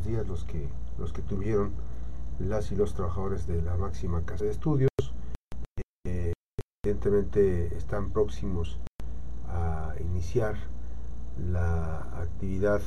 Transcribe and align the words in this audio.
días 0.00 0.26
los 0.26 0.44
que, 0.44 0.68
los 0.98 1.12
que 1.12 1.22
tuvieron 1.22 1.72
las 2.38 2.72
y 2.72 2.76
los 2.76 2.94
trabajadores 2.94 3.46
de 3.46 3.62
la 3.62 3.76
máxima 3.76 4.24
casa 4.24 4.44
de 4.44 4.50
estudios. 4.50 4.90
Eh, 6.06 6.32
evidentemente 6.84 7.76
están 7.76 8.10
próximos 8.10 8.78
a 9.48 9.94
iniciar 10.00 10.56
la 11.38 11.98
actividad 12.20 12.80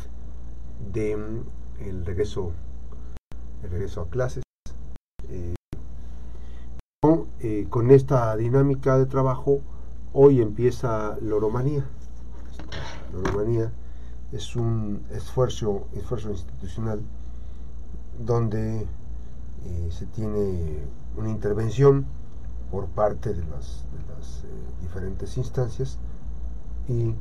de 0.91 1.15
mm, 1.15 1.43
el 1.79 2.05
regreso, 2.05 2.51
el 3.63 3.69
regreso 3.69 4.01
a 4.01 4.09
clases. 4.09 4.43
Eh, 5.29 5.55
eh, 7.39 7.67
con 7.69 7.91
esta 7.91 8.35
dinámica 8.35 8.97
de 8.97 9.05
trabajo, 9.05 9.61
hoy 10.13 10.41
empieza 10.41 11.17
Loromanía. 11.21 11.85
Loromanía 13.13 13.71
es 14.35 14.55
un 14.55 15.01
esfuerzo, 15.11 15.87
esfuerzo 15.93 16.29
institucional 16.29 16.99
donde 18.19 18.81
eh, 18.81 19.89
se 19.89 20.05
tiene 20.07 20.79
una 21.15 21.29
intervención 21.29 22.05
por 22.71 22.87
parte 22.87 23.33
de 23.33 23.43
las, 23.45 23.83
diferentes 24.81 25.37
instancias 25.37 25.97
y 26.87 27.13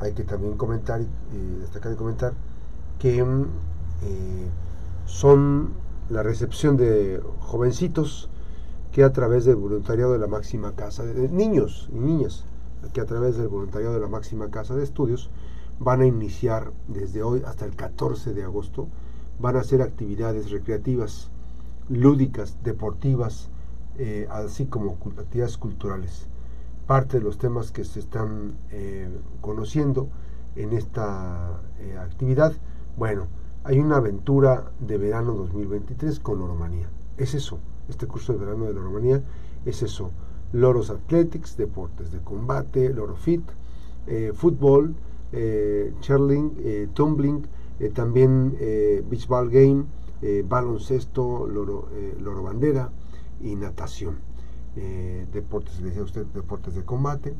hay 0.00 0.12
que 0.12 0.22
también 0.24 0.56
comentar 0.56 1.00
y 1.00 1.60
destacar 1.60 1.92
y 1.92 1.96
comentar 1.96 2.32
que 2.98 3.18
eh, 3.18 4.46
son 5.04 5.70
la 6.10 6.22
recepción 6.22 6.76
de 6.76 7.22
jovencitos 7.40 8.28
que 8.92 9.04
a 9.04 9.12
través 9.12 9.44
del 9.44 9.56
voluntariado 9.56 10.12
de 10.12 10.18
la 10.18 10.26
máxima 10.26 10.72
casa, 10.74 11.04
de 11.04 11.28
niños 11.28 11.88
y 11.92 11.98
niñas, 11.98 12.44
que 12.92 13.00
a 13.00 13.06
través 13.06 13.36
del 13.36 13.48
voluntariado 13.48 13.94
de 13.94 14.00
la 14.00 14.08
máxima 14.08 14.50
casa 14.50 14.74
de 14.74 14.84
estudios 14.84 15.30
van 15.78 16.00
a 16.00 16.06
iniciar 16.06 16.72
desde 16.88 17.22
hoy 17.22 17.42
hasta 17.46 17.64
el 17.64 17.76
14 17.76 18.34
de 18.34 18.44
agosto, 18.44 18.88
van 19.38 19.56
a 19.56 19.60
hacer 19.60 19.82
actividades 19.82 20.50
recreativas, 20.50 21.30
lúdicas, 21.88 22.56
deportivas, 22.62 23.50
eh, 23.98 24.26
así 24.30 24.66
como 24.66 24.98
actividades 25.18 25.58
culturales. 25.58 26.26
Parte 26.86 27.18
de 27.18 27.24
los 27.24 27.38
temas 27.38 27.72
que 27.72 27.84
se 27.84 28.00
están 28.00 28.56
eh, 28.70 29.08
conociendo 29.40 30.08
en 30.54 30.72
esta 30.72 31.60
actividad 32.00 32.54
bueno, 32.96 33.26
hay 33.64 33.78
una 33.78 33.98
aventura 33.98 34.72
de 34.80 34.96
verano 34.96 35.34
2023 35.34 36.18
con 36.18 36.38
Loromanía. 36.38 36.88
Es 37.18 37.34
eso, 37.34 37.58
este 37.90 38.06
curso 38.06 38.32
de 38.32 38.38
verano 38.38 38.64
de 38.64 38.72
Loromanía 38.72 39.22
es 39.66 39.82
eso. 39.82 40.12
Loros 40.52 40.88
Athletics, 40.88 41.58
deportes 41.58 42.10
de 42.10 42.20
combate, 42.20 42.88
Loro 42.94 43.14
Fit, 43.16 43.42
eh, 44.06 44.32
fútbol, 44.34 44.94
eh, 45.32 45.92
eh 46.02 46.88
tumbling, 46.94 47.46
eh, 47.80 47.90
también 47.90 48.56
beach 49.08 49.26
ball 49.28 49.50
game, 49.50 49.84
baloncesto, 50.44 51.46
loro, 51.46 51.88
loro 52.20 52.42
bandera 52.42 52.90
y 53.40 53.54
natación. 53.54 54.18
deportes, 55.32 55.82
decía 55.82 56.02
usted, 56.02 56.26
deportes 56.26 56.74
de 56.74 56.84
combate, 56.84 57.34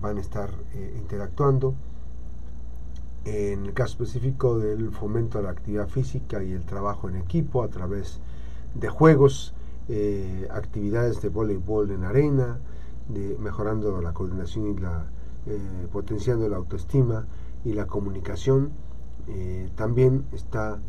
van 0.00 0.16
a 0.16 0.20
estar 0.20 0.50
interactuando 0.96 1.74
en 3.24 3.64
el 3.64 3.72
caso 3.72 4.02
específico 4.02 4.58
del 4.58 4.90
fomento 4.90 5.38
de 5.38 5.44
la 5.44 5.50
actividad 5.50 5.88
física 5.88 6.42
y 6.42 6.52
el 6.52 6.64
trabajo 6.64 7.08
en 7.08 7.16
equipo 7.16 7.62
a 7.62 7.68
través 7.68 8.20
de 8.74 8.88
juegos, 8.88 9.54
eh, 9.88 10.46
actividades 10.50 11.22
de 11.22 11.28
voleibol 11.28 11.90
en 11.90 12.04
arena, 12.04 12.58
de 13.08 13.36
mejorando 13.38 14.00
la 14.00 14.12
coordinación 14.12 14.66
y 14.68 14.80
la 14.80 15.06
eh, 15.46 15.88
potenciando 15.92 16.48
la 16.48 16.56
autoestima 16.56 17.26
y 17.64 17.72
la 17.72 17.86
comunicación. 17.86 18.72
Eh, 19.28 19.70
también 19.74 20.24
está 20.32 20.80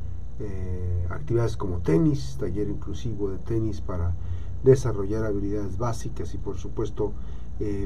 actividades 1.09 1.55
como 1.55 1.79
tenis, 1.79 2.35
taller 2.37 2.67
inclusivo 2.67 3.29
de 3.29 3.37
tenis 3.37 3.79
para 3.79 4.13
desarrollar 4.65 5.23
habilidades 5.23 5.77
básicas 5.77 6.33
y 6.33 6.37
por 6.37 6.57
supuesto 6.57 7.13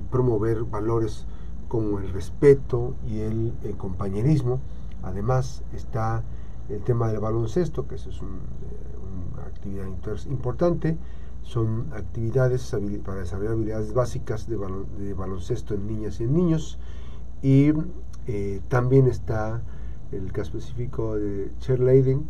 promover 0.09 0.63
valores 0.63 1.27
como 1.69 1.99
el 1.99 2.11
respeto 2.11 2.95
y 3.07 3.19
el, 3.19 3.53
compañerismo. 3.77 4.59
Además 5.01 5.63
está 5.71 6.23
el 6.67 6.81
tema 6.81 7.07
del 7.07 7.21
baloncesto, 7.21 7.87
que 7.87 7.95
es 7.95 8.05
eh, 8.07 8.11
una 8.19 9.43
actividad 9.45 9.85
importante. 10.29 10.97
Son 11.43 11.87
actividades 11.93 12.75
para 13.03 13.21
desarrollar 13.21 13.53
habilidades 13.53 13.93
básicas 13.93 14.47
de, 14.47 15.13
baloncesto 15.13 15.73
en 15.73 15.87
niñas 15.87 16.19
y 16.19 16.23
en 16.23 16.33
niños. 16.33 16.79
Y 17.41 17.71
eh, 18.27 18.61
también 18.67 19.07
está 19.07 19.61
el 20.11 20.31
caso 20.31 20.57
específico 20.57 21.15
de 21.15 21.51
cheerleading, 21.59 22.27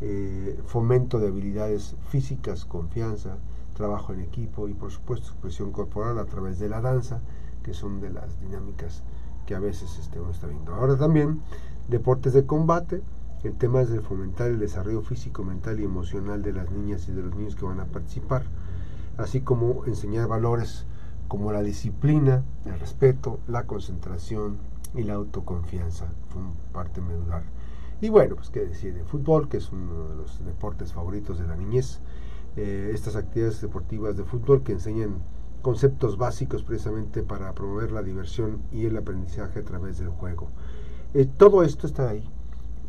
eh, 0.00 0.58
fomento 0.66 1.18
de 1.18 1.28
habilidades 1.28 1.96
físicas, 2.08 2.64
confianza, 2.64 3.38
trabajo 3.74 4.12
en 4.12 4.20
equipo 4.20 4.68
y 4.68 4.74
por 4.74 4.90
supuesto 4.90 5.28
expresión 5.28 5.70
corporal 5.70 6.18
a 6.18 6.24
través 6.24 6.58
de 6.58 6.68
la 6.68 6.80
danza 6.80 7.20
que 7.62 7.74
son 7.74 8.00
de 8.00 8.10
las 8.10 8.40
dinámicas 8.40 9.02
que 9.44 9.54
a 9.54 9.60
veces 9.60 9.98
este, 9.98 10.20
uno 10.20 10.30
está 10.30 10.46
viendo. 10.46 10.74
Ahora 10.74 10.96
también, 10.96 11.40
deportes 11.88 12.32
de 12.32 12.46
combate, 12.46 13.02
el 13.44 13.54
tema 13.54 13.82
es 13.82 13.90
de 13.90 14.00
fomentar 14.00 14.48
el 14.48 14.58
desarrollo 14.58 15.02
físico, 15.02 15.44
mental 15.44 15.78
y 15.80 15.84
emocional 15.84 16.42
de 16.42 16.52
las 16.52 16.70
niñas 16.70 17.08
y 17.08 17.12
de 17.12 17.22
los 17.22 17.34
niños 17.34 17.56
que 17.56 17.64
van 17.64 17.80
a 17.80 17.86
participar, 17.86 18.44
así 19.18 19.40
como 19.40 19.84
enseñar 19.86 20.28
valores 20.28 20.86
como 21.28 21.52
la 21.52 21.62
disciplina, 21.62 22.44
el 22.64 22.78
respeto, 22.78 23.40
la 23.46 23.66
concentración 23.66 24.58
y 24.94 25.02
la 25.02 25.14
autoconfianza, 25.14 26.06
son 26.32 26.54
parte 26.72 27.00
medular. 27.00 27.42
Y 28.00 28.08
bueno, 28.08 28.36
pues 28.36 28.50
qué 28.50 28.60
decir 28.60 28.94
de 28.94 29.04
fútbol, 29.04 29.48
que 29.48 29.56
es 29.56 29.72
uno 29.72 30.08
de 30.08 30.16
los 30.16 30.44
deportes 30.44 30.92
favoritos 30.92 31.38
de 31.38 31.46
la 31.46 31.56
niñez, 31.56 32.00
eh, 32.56 32.90
estas 32.94 33.16
actividades 33.16 33.60
deportivas 33.60 34.16
de 34.16 34.24
fútbol 34.24 34.62
que 34.62 34.72
enseñan 34.72 35.22
conceptos 35.62 36.16
básicos 36.16 36.62
precisamente 36.62 37.22
para 37.22 37.52
promover 37.54 37.90
la 37.92 38.02
diversión 38.02 38.62
y 38.70 38.86
el 38.86 38.96
aprendizaje 38.96 39.60
a 39.60 39.64
través 39.64 39.98
del 39.98 40.08
juego. 40.08 40.48
Eh, 41.14 41.26
todo 41.26 41.62
esto 41.62 41.86
está 41.86 42.08
ahí. 42.08 42.28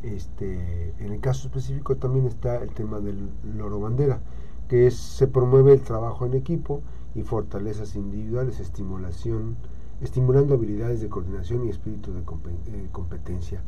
Este, 0.03 0.93
en 0.99 1.11
el 1.11 1.19
caso 1.19 1.47
específico 1.47 1.95
también 1.95 2.25
está 2.27 2.61
el 2.61 2.71
tema 2.73 2.99
del 2.99 3.29
loro 3.55 3.79
bandera, 3.79 4.19
que 4.67 4.87
es, 4.87 4.95
se 4.95 5.27
promueve 5.27 5.73
el 5.73 5.81
trabajo 5.81 6.25
en 6.25 6.33
equipo 6.33 6.81
y 7.15 7.23
fortalezas 7.23 7.95
individuales, 7.95 8.59
estimulación, 8.59 9.57
estimulando 10.01 10.53
habilidades 10.53 11.01
de 11.01 11.09
coordinación 11.09 11.65
y 11.65 11.69
espíritu 11.69 12.13
de 12.13 12.19
eh, 12.19 12.87
competencia. 12.91 13.63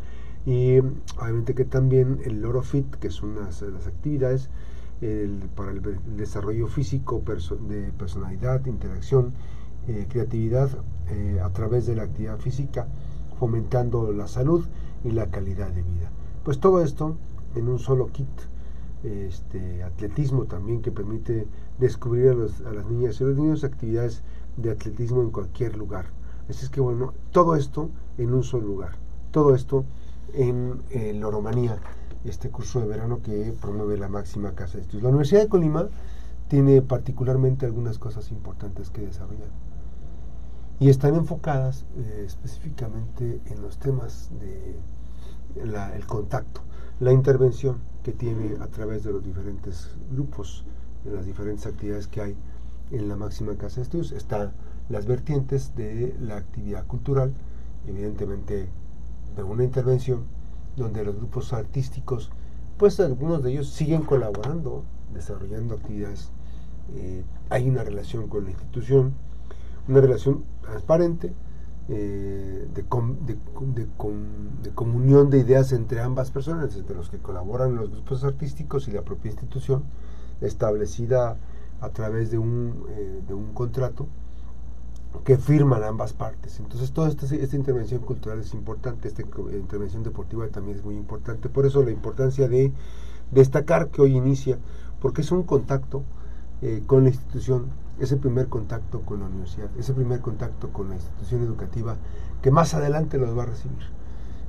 Y 0.45 0.79
obviamente 1.19 1.56
que 1.56 1.66
también 1.66 2.22
el 2.25 2.41
loro 2.41 2.62
fit, 2.62 2.89
que 2.95 3.07
es 3.07 3.22
una 3.23 3.50
de 3.50 3.72
las 3.72 3.88
actividades, 3.88 4.50
para 5.56 5.72
el, 5.72 5.81
desarrollo 6.18 6.68
físico, 6.68 7.23
de 7.69 7.91
personalidad, 7.97 8.66
interacción, 8.66 9.34
eh, 9.88 10.06
creatividad 10.09 10.69
eh, 11.09 11.39
a 11.41 11.50
través 11.51 11.88
de 11.88 11.95
la 11.95 12.03
actividad 12.03 12.38
física, 12.38 12.88
fomentando 13.39 14.12
la 14.12 14.28
salud 14.28 14.66
y 15.03 15.12
la 15.12 15.31
calidad 15.31 15.69
de 15.69 15.84
vida. 15.84 16.12
Pues 16.49 16.59
todo 16.59 16.81
esto 16.81 17.15
en 17.53 17.69
un 17.69 17.77
solo 17.77 18.07
kit. 18.07 18.27
Este, 19.03 19.83
atletismo 19.83 20.45
también 20.45 20.81
que 20.81 20.91
permite 20.91 21.45
descubrir 21.77 22.31
a, 22.31 22.71
las 22.73 22.87
niñas 22.87 23.21
y 23.21 23.23
los 23.23 23.37
niños 23.37 23.63
actividades 23.63 24.23
de 24.57 24.71
atletismo 24.71 25.21
en 25.21 25.29
cualquier 25.29 25.77
lugar. 25.77 26.07
Así 26.49 26.65
es 26.65 26.71
que 26.71 26.81
bueno, 26.81 27.13
todo 27.31 27.55
esto 27.55 27.91
en 28.17 28.33
un 28.33 28.41
solo 28.41 28.65
lugar. 28.65 28.93
Todo 29.29 29.53
esto 29.53 29.85
en 30.33 30.81
eh, 30.89 31.13
Loromanía 31.13 31.77
este 32.25 32.49
curso 32.49 32.79
de 32.79 32.88
verano 32.88 33.21
que 33.21 33.53
promueve 33.61 33.99
la 33.99 34.09
máxima 34.09 34.55
casa 34.55 34.77
de 34.77 34.81
estudios. 34.81 35.03
La 35.03 35.09
Universidad 35.09 35.41
de 35.41 35.49
Colima 35.49 35.88
tiene 36.47 36.81
particularmente 36.81 37.67
algunas 37.67 37.99
cosas 37.99 38.31
importantes 38.31 38.89
que 38.89 39.01
desarrollar 39.01 39.49
y 40.79 40.89
están 40.89 41.13
enfocadas 41.13 41.85
eh, 41.95 42.23
específicamente 42.25 43.39
en 43.45 43.61
los 43.61 43.77
temas 43.77 44.31
de 44.39 44.79
el 45.55 46.05
contacto, 46.05 46.61
la 46.99 47.11
intervención 47.11 47.77
que 48.03 48.11
tiene 48.11 48.57
a 48.61 48.67
través 48.67 49.03
de 49.03 49.12
los 49.12 49.24
diferentes 49.24 49.89
grupos, 50.12 50.65
las 51.06 51.25
diferentes 51.25 51.65
actividades 51.65 52.07
que 52.07 52.21
hay 52.21 52.35
en 52.91 53.07
la 53.07 53.15
máxima 53.15 53.56
casa 53.56 53.77
de 53.77 53.81
estudios. 53.83 54.12
Están 54.12 54.51
las 54.89 55.06
vertientes 55.06 55.75
de 55.75 56.15
la 56.19 56.38
actividad 56.38 56.85
cultural, 56.88 57.33
evidentemente 57.88 58.69
de 59.35 59.44
una 59.44 59.63
intervención 59.63 60.24
donde 60.75 61.03
los 61.03 61.15
grupos 61.15 61.53
artísticos, 61.53 62.31
pues 62.77 63.00
algunos 63.00 63.44
de 63.44 63.51
ellos 63.51 63.69
siguen 63.69 64.03
colaborando, 64.03 64.83
desarrollando 65.13 65.75
actividades. 65.75 66.31
Eh, 66.95 67.24
hay 67.50 67.69
una 67.69 67.83
relación 67.83 68.27
con 68.27 68.45
la 68.45 68.51
institución, 68.51 69.13
una 69.88 70.01
relación 70.01 70.44
transparente, 70.62 71.33
eh, 71.91 72.68
de, 72.74 72.86
comunión 74.75 75.30
de 75.31 75.39
ideas 75.39 75.71
entre 75.71 76.01
ambas 76.01 76.30
personas, 76.30 76.75
entre 76.75 76.95
los 76.95 77.09
que 77.09 77.18
colaboran 77.18 77.71
en 77.71 77.77
los 77.77 77.89
grupos 77.89 78.24
artísticos 78.24 78.88
y 78.88 78.91
la 78.91 79.01
propia 79.01 79.31
institución, 79.31 79.83
establecida 80.39 81.38
a 81.81 81.89
través 81.89 82.30
de 82.30 82.38
un, 82.38 82.86
eh, 82.89 83.21
de 83.27 83.33
un 83.33 83.53
contrato 83.53 84.07
que 85.24 85.38
firman 85.38 85.83
ambas 85.83 86.13
partes. 86.13 86.59
Entonces, 86.59 86.91
toda 86.91 87.09
esta, 87.09 87.25
esta 87.36 87.56
intervención 87.56 88.01
cultural 88.01 88.39
es 88.39 88.53
importante, 88.53 89.07
esta 89.07 89.24
intervención 89.24 90.03
deportiva 90.03 90.47
también 90.50 90.77
es 90.77 90.86
muy 90.86 90.95
importante. 90.95 91.50
Por 91.50 91.65
eso 91.65 91.83
la 91.83 91.91
importancia 91.91 92.47
de 92.47 92.71
destacar 93.31 93.89
que 93.89 94.03
hoy 94.03 94.15
inicia, 94.15 94.59
porque 95.01 95.21
es 95.21 95.31
un 95.31 95.41
contacto 95.41 96.03
eh, 96.61 96.83
con 96.85 97.03
la 97.03 97.09
institución, 97.09 97.67
ese 98.00 98.17
primer 98.17 98.47
contacto 98.47 99.01
con 99.01 99.19
la 99.19 99.27
universidad, 99.27 99.69
ese 99.77 99.94
primer 99.94 100.21
contacto 100.21 100.71
con 100.71 100.89
la 100.89 100.95
institución 100.95 101.41
educativa 101.44 101.95
que 102.41 102.51
más 102.51 102.73
adelante 102.73 103.17
los 103.17 103.38
va 103.38 103.44
a 103.44 103.47
recibir. 103.47 103.79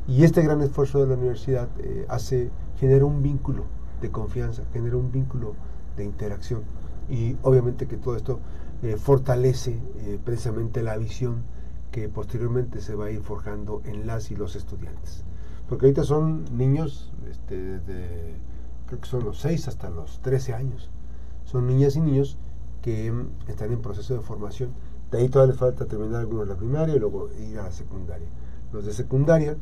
Y 0.08 0.24
este 0.24 0.42
gran 0.42 0.60
esfuerzo 0.62 1.00
de 1.00 1.06
la 1.06 1.14
universidad 1.14 1.68
eh, 1.78 2.06
hace, 2.08 2.50
genera 2.78 3.04
un 3.04 3.22
vínculo 3.22 3.64
de 4.00 4.10
confianza, 4.10 4.62
genera 4.72 4.96
un 4.96 5.12
vínculo 5.12 5.54
de 5.96 6.04
interacción. 6.04 6.62
Y 7.08 7.36
obviamente 7.42 7.86
que 7.86 7.96
todo 7.96 8.16
esto 8.16 8.40
eh, 8.82 8.96
fortalece 8.96 9.80
precisamente 10.24 10.82
la 10.82 10.96
visión 10.96 11.42
que 11.90 12.08
posteriormente 12.08 12.80
se 12.80 12.94
va 12.94 13.06
a 13.06 13.10
ir 13.10 13.20
forjando 13.20 13.82
en 13.84 14.06
las 14.06 14.30
y 14.30 14.36
los 14.36 14.56
estudiantes. 14.56 15.24
Porque 15.68 15.86
ahorita 15.86 16.04
son 16.04 16.44
niños, 16.56 17.12
este, 17.30 17.56
desde, 17.56 18.34
creo 18.86 19.00
que 19.00 19.08
son 19.08 19.24
los 19.24 19.38
6 19.38 19.68
hasta 19.68 19.90
los 19.90 20.20
13 20.20 20.54
años. 20.54 20.90
Son 21.50 21.66
niñas 21.66 21.96
y 21.96 22.00
niños 22.00 22.38
que 22.80 23.12
están 23.48 23.72
en 23.72 23.82
proceso 23.82 24.14
de 24.14 24.20
formación. 24.20 24.70
De 25.10 25.18
ahí 25.18 25.28
todavía 25.28 25.50
les 25.52 25.58
falta 25.58 25.86
terminar 25.86 26.20
algunos 26.20 26.46
la 26.46 26.54
primaria 26.54 26.94
y 26.94 27.00
luego 27.00 27.28
ir 27.40 27.58
a 27.58 27.64
la 27.64 27.72
secundaria. 27.72 28.28
Los 28.72 28.86
de 28.86 28.92
secundaria 28.92 29.56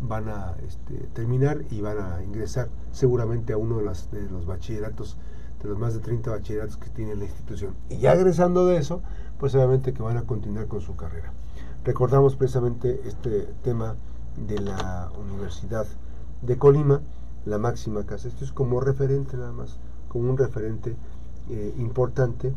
van 0.00 0.28
a 0.28 0.54
este, 0.64 0.94
terminar 1.12 1.64
y 1.68 1.80
van 1.80 1.98
a 1.98 2.22
ingresar 2.22 2.68
seguramente 2.92 3.52
a 3.52 3.56
uno 3.56 3.78
de, 3.78 3.82
de 3.82 4.30
los 4.30 4.46
bachilleratos 4.46 5.18
de 5.60 5.68
los 5.68 5.78
más 5.78 5.94
de 5.94 6.00
30 6.00 6.30
bachilleratos 6.30 6.76
que 6.76 6.90
tiene 6.90 7.16
la 7.16 7.24
institución. 7.24 7.74
Y 7.90 7.98
ya 7.98 8.12
egresando 8.12 8.66
de 8.66 8.76
eso, 8.76 9.02
pues 9.40 9.52
obviamente 9.56 9.92
que 9.92 10.02
van 10.02 10.18
a 10.18 10.22
continuar 10.22 10.68
con 10.68 10.80
su 10.80 10.94
carrera. 10.94 11.32
Recordamos 11.84 12.36
precisamente 12.36 13.00
este 13.04 13.48
tema 13.64 13.96
de 14.36 14.60
la 14.60 15.10
Universidad 15.18 15.86
de 16.40 16.56
Colima, 16.56 17.00
la 17.46 17.58
máxima 17.58 18.06
casa. 18.06 18.28
Esto 18.28 18.44
es 18.44 18.52
como 18.52 18.80
referente 18.80 19.36
nada 19.36 19.50
más, 19.50 19.80
como 20.08 20.30
un 20.30 20.38
referente 20.38 20.94
eh, 21.50 21.74
importante 21.78 22.52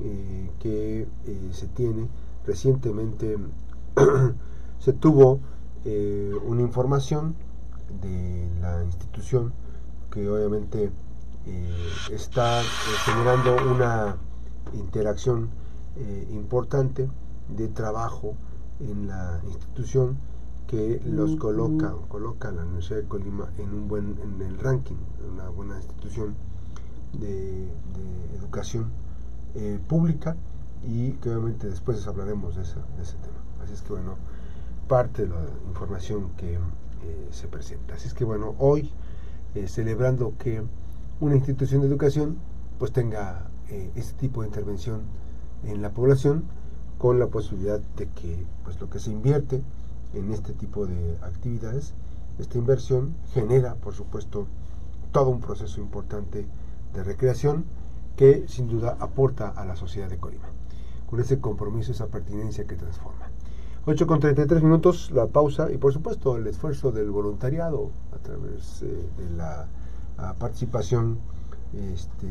eh, 0.00 0.50
que 0.60 1.02
eh, 1.02 1.48
se 1.52 1.66
tiene. 1.68 2.08
Recientemente 2.46 3.36
se 4.78 4.92
tuvo 4.92 5.40
una 6.44 6.60
información 6.60 7.34
de 8.02 8.50
la 8.60 8.84
institución 8.84 9.54
que 10.10 10.28
obviamente 10.28 10.90
eh, 11.46 11.90
está 12.12 12.60
eh, 12.60 12.64
generando 13.04 13.56
una 13.72 14.16
interacción 14.74 15.48
eh, 15.96 16.28
importante 16.30 17.08
de 17.48 17.68
trabajo 17.68 18.34
en 18.80 19.08
la 19.08 19.40
institución 19.46 20.18
que 20.66 21.00
los 21.06 21.36
coloca, 21.36 21.94
coloca 22.08 22.48
a 22.48 22.52
la 22.52 22.62
Universidad 22.62 22.98
de 22.98 23.08
Colima 23.08 23.50
en 23.56 23.72
un 23.72 23.88
buen, 23.88 24.18
en 24.22 24.42
el 24.42 24.58
ranking, 24.58 24.96
una 25.32 25.48
buena 25.48 25.76
institución 25.76 26.34
de, 27.12 27.68
educación 28.38 28.90
pública 29.88 30.36
y 30.86 31.12
que 31.12 31.30
obviamente 31.30 31.68
después 31.68 32.06
hablaremos 32.06 32.56
de, 32.56 32.62
ese 32.62 32.74
tema. 32.74 33.38
Así 33.62 33.72
es 33.72 33.82
que 33.82 33.92
bueno, 33.92 34.16
parte 34.86 35.22
de 35.22 35.28
la 35.28 35.40
información 35.66 36.30
que 36.36 36.58
se 37.30 37.48
presenta. 37.48 37.94
Así 37.94 38.08
es 38.08 38.14
que 38.14 38.24
bueno, 38.24 38.54
hoy 38.58 38.90
celebrando 39.66 40.34
que 40.38 40.62
una 41.20 41.34
institución 41.34 41.80
de 41.80 41.88
educación 41.88 42.38
pues 42.78 42.92
tenga 42.92 43.48
eh, 43.70 43.90
este 43.96 44.14
tipo 44.14 44.42
de 44.42 44.48
intervención 44.48 45.02
en 45.64 45.82
la 45.82 45.90
población 45.90 46.44
con 46.96 47.18
la 47.18 47.26
posibilidad 47.26 47.80
de 47.96 48.08
que 48.08 48.46
pues 48.64 48.80
lo 48.80 48.88
que 48.88 48.98
se 48.98 49.10
invierte 49.10 49.62
en 50.14 50.32
este 50.32 50.52
tipo 50.52 50.86
de 50.86 51.18
actividades, 51.22 51.92
esta 52.38 52.56
inversión 52.56 53.14
genera 53.34 53.74
por 53.74 53.94
supuesto 53.94 54.46
todo 55.12 55.30
un 55.30 55.40
proceso 55.40 55.80
importante 55.80 56.46
de 56.94 57.04
recreación 57.04 57.64
que 58.16 58.44
sin 58.48 58.68
duda 58.68 58.96
aporta 59.00 59.48
a 59.48 59.64
la 59.64 59.76
sociedad 59.76 60.08
de 60.08 60.18
Colima, 60.18 60.48
con 61.08 61.20
ese 61.20 61.40
compromiso, 61.40 61.92
esa 61.92 62.06
pertinencia 62.06 62.66
que 62.66 62.76
transforma. 62.76 63.30
8 63.86 64.06
con 64.06 64.20
33 64.20 64.62
minutos, 64.62 65.10
la 65.12 65.26
pausa 65.26 65.72
y 65.72 65.78
por 65.78 65.92
supuesto 65.92 66.36
el 66.36 66.46
esfuerzo 66.46 66.92
del 66.92 67.10
voluntariado 67.10 67.90
a 68.14 68.18
través 68.18 68.82
eh, 68.82 69.08
de 69.16 69.30
la 69.36 69.68
participación 70.38 71.18
este, 71.72 72.26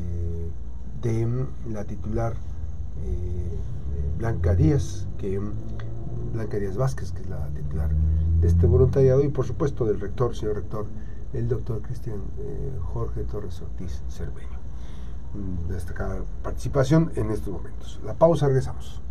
de 1.02 1.46
la 1.70 1.84
titular 1.84 2.34
eh, 3.04 3.58
Blanca 4.18 4.54
Díaz, 4.54 5.06
que 5.16 5.40
Blanca 6.32 6.58
Díaz 6.58 6.76
Vázquez, 6.76 7.12
que 7.12 7.22
es 7.22 7.28
la 7.28 7.48
titular 7.48 7.90
de 8.40 8.46
este 8.46 8.66
voluntariado, 8.66 9.22
y 9.22 9.28
por 9.28 9.46
supuesto 9.46 9.84
del 9.84 10.00
rector, 10.00 10.36
señor 10.36 10.56
rector, 10.56 10.86
el 11.32 11.48
doctor 11.48 11.82
Cristian 11.82 12.22
eh, 12.38 12.78
Jorge 12.92 13.22
Torres 13.24 13.60
Ortiz 13.60 14.02
Cerveño. 14.08 14.58
Destacada 15.68 16.22
participación 16.42 17.12
en 17.16 17.30
estos 17.30 17.52
momentos. 17.52 18.00
La 18.04 18.14
pausa, 18.14 18.46
regresamos. 18.46 19.02